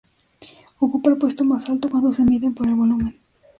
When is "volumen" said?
2.73-3.19